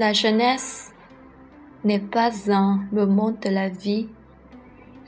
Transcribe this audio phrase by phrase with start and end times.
[0.00, 0.92] La jeunesse
[1.84, 4.08] n'est pas un moment de la vie,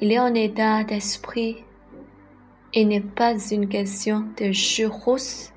[0.00, 1.64] il est un état d'esprit
[2.72, 5.52] et n'est pas une question de jeu rousse,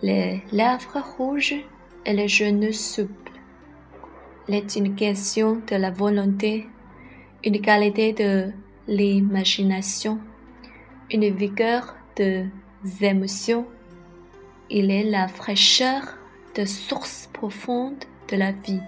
[0.00, 1.62] les lèvres rouges
[2.06, 3.32] et les genoux souples.
[4.48, 6.66] Il est une question de la volonté,
[7.44, 8.50] une qualité de
[8.88, 10.18] l'imagination,
[11.10, 12.46] une vigueur des
[13.02, 13.66] émotions.
[14.70, 16.16] Il est la fraîcheur
[16.54, 18.80] de source profonde de la vie。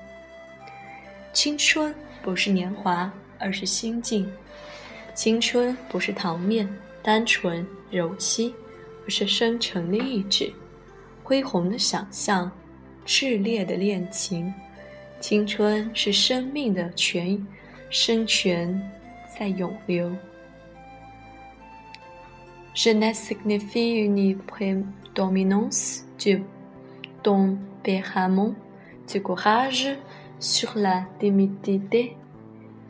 [1.34, 4.24] 青春不是年华，而是心境；
[5.14, 6.66] 青春不是糖面、
[7.02, 8.54] 单纯、柔膝，
[9.04, 10.50] 不是深沉的意志、
[11.22, 12.50] 恢宏的想象、
[13.04, 14.52] 炽烈的恋情。
[15.20, 17.46] 青春是生命的泉，
[17.90, 18.80] 生泉
[19.38, 20.10] 在涌流。
[22.74, 26.42] genesis nifi une prédominance du
[27.22, 28.54] don Béhamon.
[29.12, 29.96] Du courage
[30.38, 32.16] sur la timidité,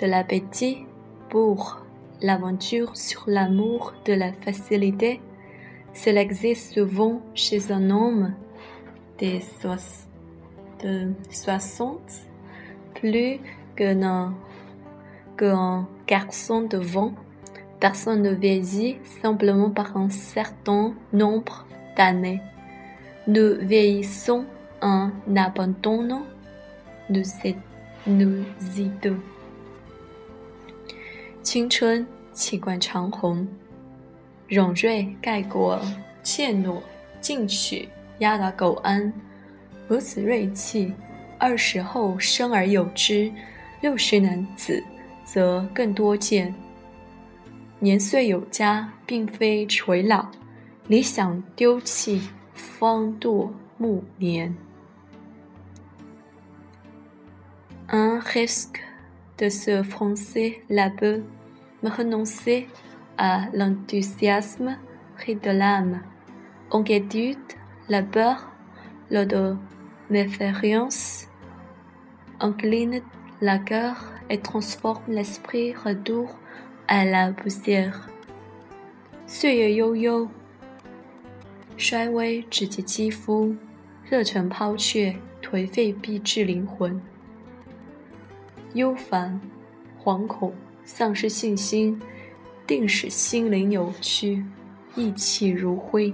[0.00, 0.86] de l'appétit
[1.28, 1.84] pour
[2.20, 5.20] l'aventure sur l'amour de la facilité.
[5.92, 8.34] Cela existe souvent chez un homme
[9.20, 9.38] de,
[10.82, 12.00] de 60
[12.94, 13.38] plus
[13.76, 14.34] qu'un
[16.06, 17.14] garçon de 20
[17.84, 21.66] personne ne vieillit simplement par un certain nombre
[21.98, 22.40] d'années.
[23.26, 24.46] Nous vieillissons
[24.84, 26.24] en abandonnant
[27.08, 27.24] nos,
[28.06, 28.44] nos
[28.76, 29.18] idées.
[31.42, 33.46] 青春气贯长虹，
[34.48, 35.80] 勇锐盖过
[36.22, 36.80] 怯懦，
[37.20, 39.10] 进取压倒苟安。
[39.88, 40.92] 如此锐气，
[41.38, 43.32] 二十后生而有之，
[43.80, 44.82] 六十男子
[45.24, 46.54] 则更多见。
[47.78, 50.30] 年岁有加，并非垂老；
[50.88, 54.54] 理想丢弃，方堕暮年。
[57.93, 58.81] Un risque
[59.37, 61.23] de se froncer la peau,
[61.81, 62.67] me renoncer
[63.17, 64.77] à l'enthousiasme
[65.17, 66.01] pris de l'âme,
[66.71, 67.37] inquiétude,
[67.87, 68.51] la peur,
[69.09, 69.57] l'odeur,
[70.09, 71.27] méfiance,
[72.39, 73.01] incline
[73.41, 73.95] la cœur
[74.29, 76.37] et transforme l'esprit retour
[76.87, 78.07] à la poussière。
[79.25, 80.27] 岁月悠悠，
[81.77, 83.55] 衰微直击肌肤，
[84.09, 87.01] 热忱抛却，颓废逼至灵魂。
[88.73, 89.39] 忧烦、
[90.03, 90.53] 惶恐、
[90.85, 91.99] 丧失信心，
[92.65, 94.43] 定使心灵扭曲，
[94.95, 96.13] 意气如灰。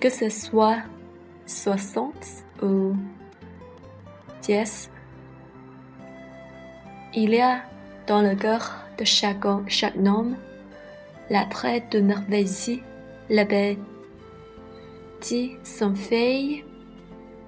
[0.00, 0.82] Que ce soit
[1.46, 2.94] soixante ou
[4.40, 4.88] dix,
[7.12, 7.62] il y a
[8.06, 10.36] dans le cœur de chaque, chaque homme
[11.28, 12.82] la traite de merveille,
[13.28, 13.78] la bête
[15.20, 16.64] dit son feuille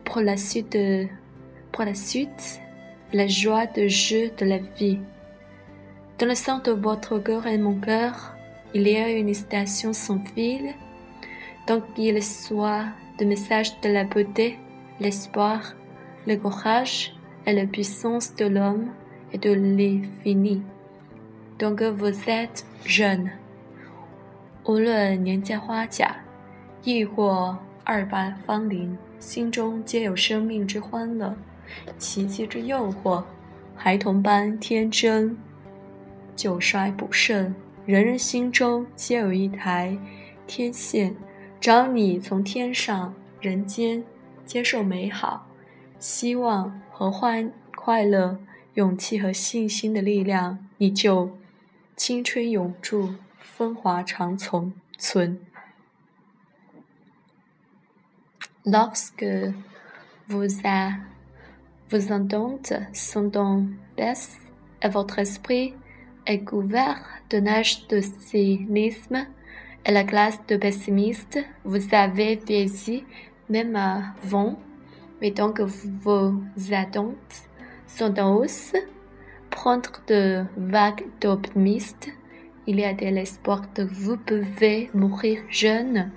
[0.05, 1.07] pour la suite, de,
[1.71, 2.61] pour la suite,
[3.13, 4.99] la joie de jeu de la vie.
[6.19, 8.37] Dans le centre de votre cœur et mon cœur,
[8.75, 10.75] il y a une station sans fil,
[11.67, 12.85] donc il soit
[13.19, 14.59] de message de la beauté,
[15.01, 15.75] l'espoir,
[16.27, 17.15] le courage
[17.47, 18.91] et la puissance de l'homme
[19.33, 20.63] et de l'infini.
[21.59, 23.31] Donc vous êtes jeune.
[24.67, 26.17] 无论年届花甲，
[26.85, 31.35] 亦或二八芳龄，心中皆有生命之欢乐，
[31.98, 33.24] 奇迹之诱惑，
[33.76, 35.38] 孩童般天真。
[36.36, 37.56] 久衰不盛，
[37.86, 39.98] 人人心中皆有一台
[40.46, 41.16] 天线，
[41.60, 44.04] 只要你从天上人间
[44.46, 45.48] 接受美好、
[46.00, 48.40] 希望和欢快乐。
[48.74, 51.38] 勇气和信心的力量，你就
[51.96, 54.74] 青春永驻，风华长存。
[54.98, 55.40] 存。
[58.66, 59.54] Lorsque
[60.28, 61.06] vous a,
[61.96, 64.38] vous entendez son don baisse
[64.82, 65.74] et votre esprit
[66.26, 69.26] est couvert de nage de cynisme
[69.86, 73.06] et la classe de pessimistes, vous avez vieilli
[73.50, 74.60] même avant,
[75.22, 76.34] mais donc vos
[76.72, 77.48] attentes
[77.88, 78.74] sont en hausse,
[79.50, 82.10] prendre de vagues d'optimistes,
[82.68, 86.12] il y a de l'espoir que vous pouvez mourir jeune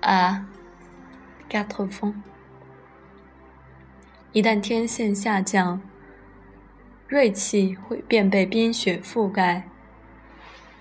[0.00, 0.38] à
[1.50, 2.14] quatre vents.
[4.34, 5.80] 一旦天线下降，
[7.06, 9.62] 锐气会便被冰雪覆盖，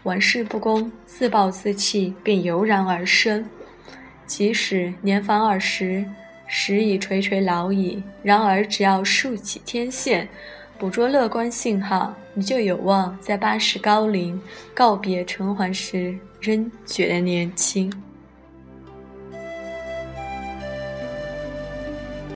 [0.01, 3.45] 玩世不恭、自暴自弃便油然而生。
[4.25, 6.03] 即使年方二十，
[6.47, 10.27] 时已垂垂老矣，然而只要竖起天线，
[10.79, 14.41] 捕捉乐观信号，你就有望在八十高龄
[14.73, 17.93] 告别尘寰时，仍觉得年轻。